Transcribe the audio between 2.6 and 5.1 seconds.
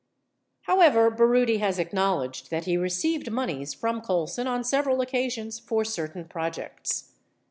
he received moneys from Colson on several